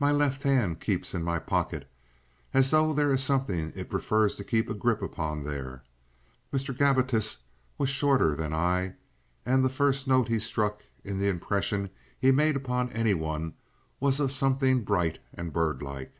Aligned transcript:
My 0.00 0.10
left 0.10 0.42
hand 0.42 0.80
keeps 0.80 1.14
in 1.14 1.22
my 1.22 1.38
pocket 1.38 1.88
as 2.52 2.72
though 2.72 2.92
there 2.92 3.12
is 3.12 3.22
something 3.22 3.72
it 3.76 3.88
prefers 3.88 4.34
to 4.34 4.42
keep 4.42 4.68
a 4.68 4.74
grip 4.74 5.00
upon 5.00 5.44
there. 5.44 5.84
Mr. 6.52 6.76
Gabbitas 6.76 7.38
was 7.78 7.88
shorter 7.88 8.34
than 8.34 8.52
I, 8.52 8.94
and 9.46 9.64
the 9.64 9.68
first 9.68 10.08
note 10.08 10.26
he 10.26 10.40
struck 10.40 10.82
in 11.04 11.20
the 11.20 11.28
impression 11.28 11.90
he 12.18 12.32
made 12.32 12.56
upon 12.56 12.90
any 12.92 13.14
one 13.14 13.54
was 14.00 14.18
of 14.18 14.32
something 14.32 14.82
bright 14.82 15.20
and 15.32 15.52
birdlike. 15.52 16.12